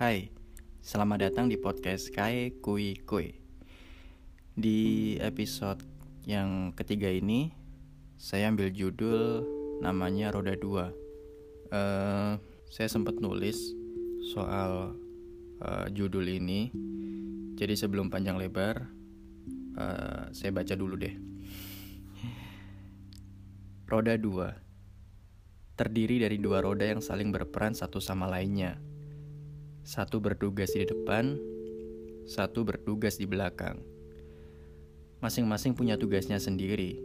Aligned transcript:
Hai, 0.00 0.32
selamat 0.80 1.28
datang 1.28 1.52
di 1.52 1.60
podcast 1.60 2.08
Kai 2.08 2.56
Kui 2.64 3.04
Kui. 3.04 3.36
Di 4.56 5.20
episode 5.20 5.84
yang 6.24 6.72
ketiga 6.72 7.12
ini, 7.12 7.52
saya 8.16 8.48
ambil 8.48 8.72
judul 8.72 9.44
namanya 9.84 10.32
Roda 10.32 10.56
Dua. 10.56 10.88
Uh, 11.68 12.40
saya 12.72 12.88
sempat 12.88 13.20
nulis 13.20 13.76
soal 14.32 14.96
uh, 15.60 15.86
judul 15.92 16.32
ini, 16.32 16.72
jadi 17.60 17.76
sebelum 17.76 18.08
panjang 18.08 18.40
lebar, 18.40 18.88
uh, 19.76 20.32
saya 20.32 20.48
baca 20.48 20.80
dulu 20.80 20.96
deh. 20.96 21.12
Roda 23.84 24.16
dua 24.16 24.56
terdiri 25.76 26.24
dari 26.24 26.40
dua 26.40 26.64
roda 26.64 26.88
yang 26.88 27.04
saling 27.04 27.28
berperan 27.28 27.76
satu 27.76 28.00
sama 28.00 28.24
lainnya 28.32 28.80
satu 29.90 30.22
bertugas 30.22 30.70
di 30.70 30.86
depan, 30.86 31.34
satu 32.22 32.62
bertugas 32.62 33.18
di 33.18 33.26
belakang. 33.26 33.82
Masing-masing 35.18 35.74
punya 35.74 35.98
tugasnya 35.98 36.38
sendiri. 36.38 37.02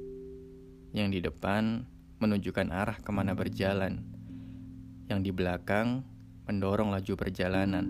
Yang 0.93 1.09
di 1.09 1.19
depan 1.25 1.81
menunjukkan 2.21 2.69
arah 2.69 3.01
ke 3.01 3.09
mana 3.09 3.33
berjalan. 3.33 4.05
Yang 5.09 5.19
di 5.25 5.31
belakang 5.33 6.05
mendorong 6.45 6.93
laju 6.93 7.13
perjalanan. 7.17 7.89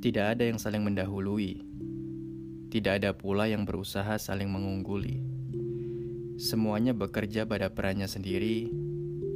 Tidak 0.00 0.24
ada 0.24 0.48
yang 0.48 0.56
saling 0.56 0.80
mendahului. 0.80 1.60
Tidak 2.72 3.04
ada 3.04 3.12
pula 3.12 3.44
yang 3.52 3.68
berusaha 3.68 4.16
saling 4.16 4.48
mengungguli. 4.48 5.20
Semuanya 6.40 6.96
bekerja 6.96 7.44
pada 7.44 7.68
perannya 7.68 8.08
sendiri 8.08 8.72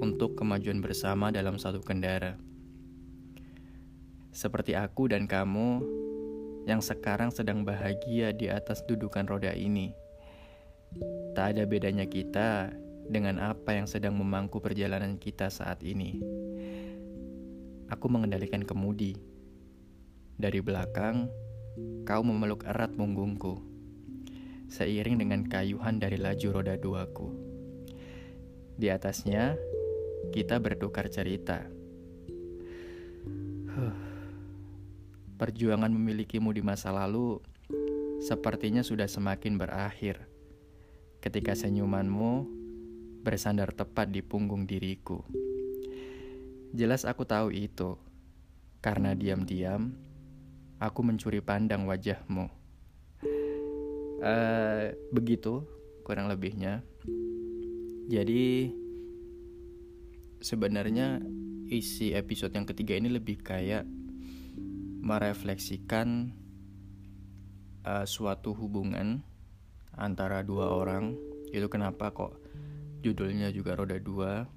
untuk 0.00 0.40
kemajuan 0.40 0.80
bersama 0.80 1.28
dalam 1.28 1.60
satu 1.60 1.84
kendara 1.84 2.53
seperti 4.34 4.74
aku 4.74 5.06
dan 5.06 5.30
kamu 5.30 5.78
yang 6.66 6.82
sekarang 6.82 7.30
sedang 7.30 7.62
bahagia 7.62 8.34
di 8.34 8.50
atas 8.50 8.82
dudukan 8.82 9.30
roda 9.30 9.54
ini. 9.54 9.94
Tak 11.38 11.54
ada 11.54 11.62
bedanya 11.70 12.02
kita 12.10 12.74
dengan 13.06 13.38
apa 13.38 13.78
yang 13.78 13.86
sedang 13.86 14.18
memangku 14.18 14.58
perjalanan 14.58 15.14
kita 15.22 15.54
saat 15.54 15.86
ini. 15.86 16.18
Aku 17.94 18.10
mengendalikan 18.10 18.66
kemudi. 18.66 19.14
Dari 20.34 20.58
belakang, 20.58 21.30
kau 22.02 22.22
memeluk 22.26 22.66
erat 22.66 22.90
punggungku. 22.90 23.62
Seiring 24.66 25.22
dengan 25.22 25.46
kayuhan 25.46 26.02
dari 26.02 26.18
laju 26.18 26.58
roda 26.58 26.74
duaku. 26.74 27.30
Di 28.74 28.90
atasnya, 28.90 29.54
kita 30.34 30.58
bertukar 30.58 31.06
cerita. 31.06 31.62
Huh. 33.70 34.03
Perjuangan 35.44 35.92
memilikimu 35.92 36.56
di 36.56 36.64
masa 36.64 36.88
lalu 36.88 37.36
sepertinya 38.24 38.80
sudah 38.80 39.04
semakin 39.04 39.60
berakhir 39.60 40.24
ketika 41.20 41.52
senyumanmu 41.52 42.48
bersandar 43.20 43.76
tepat 43.76 44.08
di 44.08 44.24
punggung 44.24 44.64
diriku. 44.64 45.20
Jelas 46.72 47.04
aku 47.04 47.28
tahu 47.28 47.52
itu, 47.52 48.00
karena 48.80 49.12
diam-diam 49.12 49.92
aku 50.80 51.04
mencuri 51.04 51.44
pandang 51.44 51.84
wajahmu. 51.84 52.48
Uh, 54.24 54.96
begitu 55.12 55.60
kurang 56.08 56.32
lebihnya. 56.32 56.80
Jadi 58.08 58.72
sebenarnya 60.40 61.20
isi 61.68 62.16
episode 62.16 62.56
yang 62.56 62.64
ketiga 62.64 62.96
ini 62.96 63.12
lebih 63.12 63.44
kayak 63.44 63.84
merefleksikan 65.04 66.32
uh, 67.84 68.08
suatu 68.08 68.56
hubungan 68.56 69.20
antara 69.92 70.40
dua 70.40 70.72
orang. 70.72 71.12
Itu 71.52 71.68
kenapa 71.68 72.10
kok 72.10 72.40
judulnya 73.04 73.52
juga 73.52 73.76
roda 73.76 74.00
dua. 74.00 74.48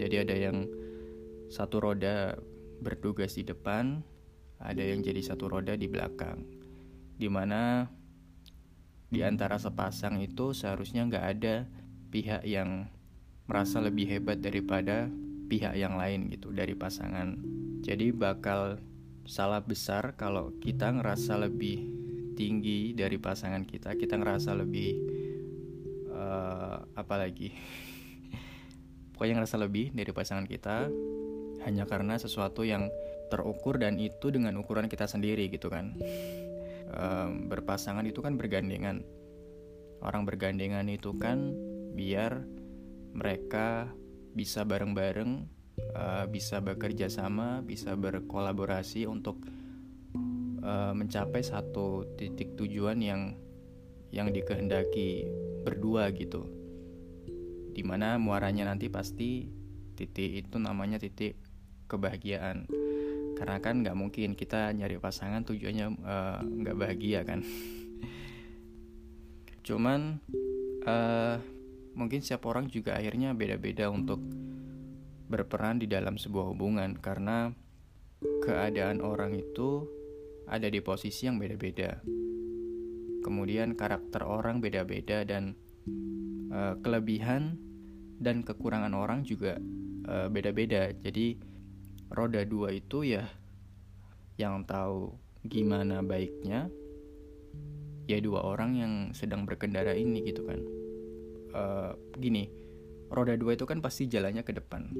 Jadi 0.00 0.16
ada 0.16 0.32
yang 0.32 0.64
satu 1.52 1.84
roda 1.84 2.40
bertugas 2.80 3.36
di 3.36 3.44
depan 3.44 4.00
ada 4.64 4.80
yang 4.80 5.04
jadi 5.04 5.20
satu 5.20 5.52
roda 5.52 5.76
di 5.76 5.84
belakang. 5.84 6.40
Di 7.20 7.28
mana 7.28 7.84
di 9.12 9.20
antara 9.20 9.60
sepasang 9.60 10.24
itu 10.24 10.56
seharusnya 10.56 11.04
nggak 11.06 11.26
ada 11.38 11.68
pihak 12.08 12.42
yang 12.48 12.88
merasa 13.44 13.84
lebih 13.84 14.08
hebat 14.08 14.40
daripada 14.40 15.12
pihak 15.52 15.76
yang 15.76 16.00
lain 16.00 16.32
gitu 16.32 16.48
dari 16.50 16.72
pasangan. 16.72 17.36
Jadi 17.84 18.10
bakal 18.16 18.80
salah 19.24 19.64
besar 19.64 20.16
kalau 20.20 20.52
kita 20.60 20.92
ngerasa 20.92 21.40
lebih 21.40 21.80
tinggi 22.36 22.92
dari 22.92 23.16
pasangan 23.16 23.64
kita 23.64 23.96
kita 23.96 24.20
ngerasa 24.20 24.52
lebih 24.56 24.90
uh, 26.12 26.84
apa 26.94 27.14
lagi? 27.16 27.52
Pokoknya 29.16 29.40
ngerasa 29.40 29.56
lebih 29.60 29.94
dari 29.94 30.10
pasangan 30.12 30.44
kita 30.44 30.90
hanya 31.64 31.88
karena 31.88 32.20
sesuatu 32.20 32.66
yang 32.66 32.92
terukur 33.32 33.80
dan 33.80 33.96
itu 33.96 34.28
dengan 34.28 34.60
ukuran 34.60 34.86
kita 34.86 35.08
sendiri 35.08 35.48
gitu 35.48 35.72
kan. 35.72 35.96
Um, 36.94 37.48
berpasangan 37.48 38.04
itu 38.04 38.20
kan 38.20 38.36
bergandengan. 38.36 39.02
Orang 40.04 40.28
bergandengan 40.28 40.84
itu 40.92 41.16
kan 41.16 41.56
biar 41.96 42.44
mereka 43.14 43.88
bisa 44.34 44.66
bareng-bareng 44.66 45.46
uh, 45.94 46.26
bisa 46.30 46.62
bekerja 46.62 47.10
sama, 47.10 47.62
bisa 47.62 47.94
berkolaborasi 47.94 49.06
untuk 49.06 49.42
uh, 50.62 50.92
mencapai 50.94 51.42
satu 51.44 52.16
titik 52.18 52.58
tujuan 52.58 52.98
yang 52.98 53.22
yang 54.14 54.30
dikehendaki 54.30 55.26
berdua 55.66 56.14
gitu. 56.14 56.46
Di 57.74 57.82
mana 57.82 58.14
muaranya 58.22 58.70
nanti 58.70 58.86
pasti 58.86 59.50
titik 59.98 60.46
itu 60.46 60.56
namanya 60.62 61.02
titik 61.02 61.34
kebahagiaan. 61.90 62.70
Karena 63.34 63.58
kan 63.58 63.82
nggak 63.82 63.98
mungkin 63.98 64.38
kita 64.38 64.70
nyari 64.70 65.02
pasangan 65.02 65.42
tujuannya 65.42 65.86
uh, 66.06 66.38
nggak 66.42 66.78
bahagia 66.78 67.26
kan. 67.26 67.42
Cuman 69.66 70.22
uh, 70.86 71.42
mungkin 71.98 72.22
setiap 72.22 72.46
orang 72.46 72.70
juga 72.70 72.94
akhirnya 72.94 73.34
beda-beda 73.34 73.90
untuk 73.90 74.22
berperan 75.34 75.82
di 75.82 75.90
dalam 75.90 76.14
sebuah 76.14 76.54
hubungan 76.54 76.94
karena 77.02 77.50
keadaan 78.46 79.02
orang 79.02 79.34
itu 79.34 79.82
ada 80.46 80.68
di 80.70 80.78
posisi 80.78 81.26
yang 81.26 81.40
beda-beda. 81.40 81.98
Kemudian 83.24 83.74
karakter 83.74 84.22
orang 84.22 84.60
beda-beda 84.60 85.24
dan 85.24 85.56
uh, 86.52 86.76
kelebihan 86.84 87.56
dan 88.20 88.44
kekurangan 88.44 88.92
orang 88.92 89.24
juga 89.24 89.56
uh, 90.06 90.28
beda-beda. 90.28 90.92
Jadi 90.92 91.40
roda 92.12 92.44
dua 92.44 92.70
itu 92.76 93.02
ya 93.02 93.24
yang 94.38 94.62
tahu 94.68 95.16
gimana 95.44 96.04
baiknya 96.04 96.68
ya 98.04 98.18
dua 98.20 98.44
orang 98.44 98.70
yang 98.76 98.92
sedang 99.16 99.48
berkendara 99.48 99.96
ini 99.96 100.20
gitu 100.28 100.44
kan. 100.44 100.60
Uh, 101.54 101.92
gini, 102.18 102.50
roda 103.08 103.38
dua 103.40 103.56
itu 103.56 103.64
kan 103.64 103.80
pasti 103.80 104.04
jalannya 104.10 104.44
ke 104.44 104.52
depan 104.52 104.90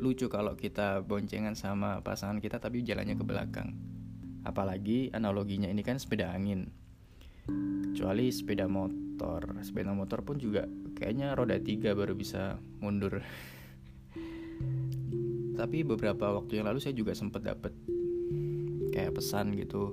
lucu 0.00 0.26
kalau 0.32 0.56
kita 0.56 1.04
boncengan 1.04 1.54
sama 1.54 2.00
pasangan 2.00 2.40
kita 2.40 2.58
tapi 2.58 2.82
jalannya 2.82 3.14
ke 3.14 3.24
belakang. 3.24 3.76
Apalagi 4.42 5.12
analoginya 5.12 5.68
ini 5.68 5.84
kan 5.84 6.00
sepeda 6.00 6.32
angin. 6.32 6.72
Kecuali 7.92 8.32
sepeda 8.32 8.66
motor. 8.66 9.60
Sepeda 9.60 9.92
motor 9.92 10.24
pun 10.24 10.40
juga 10.40 10.64
kayaknya 10.96 11.36
roda 11.36 11.60
tiga 11.60 11.92
baru 11.92 12.16
bisa 12.16 12.56
mundur. 12.80 13.20
Tapi 15.60 15.84
beberapa 15.84 16.40
waktu 16.40 16.60
yang 16.60 16.72
lalu 16.72 16.80
saya 16.80 16.96
juga 16.96 17.12
sempat 17.12 17.44
dapet 17.44 17.76
kayak 18.96 19.14
pesan 19.14 19.54
gitu. 19.54 19.92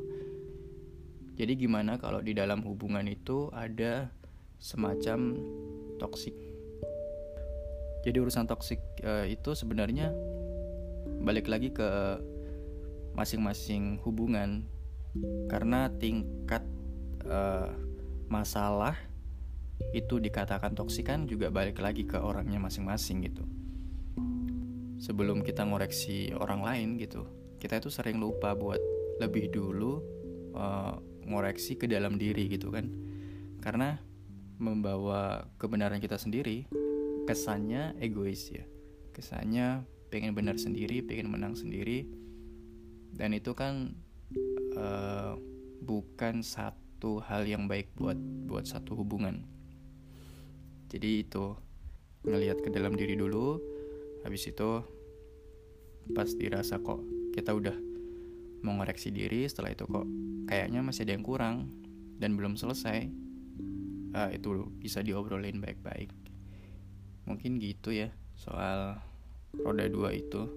Jadi 1.38 1.54
gimana 1.54 2.02
kalau 2.02 2.24
di 2.24 2.34
dalam 2.34 2.66
hubungan 2.66 3.06
itu 3.06 3.54
ada 3.54 4.10
semacam 4.58 5.38
toxic 6.02 6.34
jadi 8.08 8.24
urusan 8.24 8.48
toksik 8.48 8.80
uh, 9.04 9.28
itu 9.28 9.52
sebenarnya 9.52 10.16
balik 11.20 11.52
lagi 11.52 11.76
ke 11.76 11.84
masing-masing 13.20 14.00
hubungan. 14.08 14.64
Karena 15.52 15.92
tingkat 15.92 16.64
uh, 17.28 17.76
masalah 18.32 18.96
itu 19.92 20.24
dikatakan 20.24 20.72
toksik 20.72 21.12
kan 21.12 21.28
juga 21.28 21.52
balik 21.52 21.84
lagi 21.84 22.08
ke 22.08 22.16
orangnya 22.16 22.64
masing-masing 22.64 23.28
gitu. 23.28 23.44
Sebelum 25.04 25.44
kita 25.44 25.68
ngoreksi 25.68 26.32
orang 26.32 26.64
lain 26.64 26.96
gitu 26.96 27.28
kita 27.58 27.82
itu 27.82 27.90
sering 27.90 28.22
lupa 28.22 28.54
buat 28.54 28.80
lebih 29.18 29.50
dulu 29.50 30.00
uh, 30.54 30.96
ngoreksi 31.28 31.76
ke 31.76 31.90
dalam 31.90 32.16
diri 32.16 32.48
gitu 32.48 32.72
kan. 32.72 32.88
Karena 33.60 34.00
membawa 34.58 35.46
kebenaran 35.60 36.00
kita 36.00 36.16
sendiri 36.18 36.66
kesannya 37.28 38.00
egois 38.00 38.48
ya. 38.50 38.64
Kesannya 39.12 39.84
pengen 40.08 40.32
benar 40.32 40.56
sendiri 40.56 41.04
pengen 41.04 41.28
menang 41.28 41.54
sendiri. 41.54 42.08
Dan 43.12 43.36
itu 43.36 43.52
kan 43.52 43.92
uh, 44.80 45.36
bukan 45.84 46.40
satu 46.40 47.20
hal 47.20 47.44
yang 47.44 47.68
baik 47.68 47.92
buat 48.00 48.18
buat 48.48 48.64
satu 48.64 48.96
hubungan. 48.96 49.44
Jadi 50.88 51.28
itu 51.28 51.54
ngelihat 52.24 52.64
ke 52.64 52.70
dalam 52.72 52.96
diri 52.96 53.20
dulu 53.20 53.60
habis 54.24 54.48
itu 54.48 54.84
pas 56.12 56.28
dirasa 56.28 56.80
kok 56.80 57.04
kita 57.32 57.56
udah 57.56 57.76
mau 58.64 58.76
ngoreksi 58.80 59.12
diri 59.14 59.48
setelah 59.48 59.72
itu 59.72 59.88
kok 59.88 60.08
kayaknya 60.52 60.84
masih 60.84 61.08
ada 61.08 61.14
yang 61.16 61.24
kurang 61.24 61.72
dan 62.18 62.36
belum 62.36 62.60
selesai 62.60 63.08
uh, 64.12 64.30
itu 64.34 64.68
bisa 64.82 65.00
diobrolin 65.00 65.64
baik-baik 65.64 66.27
mungkin 67.28 67.60
gitu 67.60 67.92
ya 67.92 68.10
soal 68.40 68.98
roda 69.60 69.86
dua 69.92 70.16
itu 70.16 70.48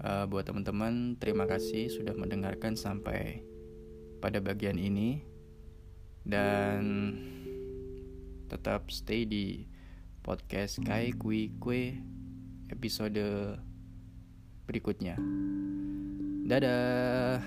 uh, 0.00 0.24
buat 0.30 0.46
teman-teman 0.46 1.18
terima 1.18 1.44
kasih 1.50 1.90
sudah 1.90 2.14
mendengarkan 2.14 2.78
sampai 2.78 3.42
pada 4.22 4.38
bagian 4.38 4.78
ini 4.78 5.26
dan 6.22 7.16
tetap 8.46 8.88
stay 8.94 9.26
di 9.26 9.66
podcast 10.22 10.78
Kai 10.84 11.16
Kui 11.16 11.50
Kue 11.56 11.96
episode 12.70 13.58
berikutnya. 14.70 15.18
Dadah. 16.46 17.42